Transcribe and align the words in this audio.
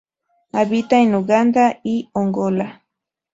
Habita 0.51 0.97
en 0.99 1.13
Uganda 1.13 1.79
y 1.83 2.09
Angola. 2.15 2.85